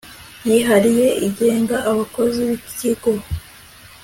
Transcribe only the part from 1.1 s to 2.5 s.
IGENGA ABAKOZI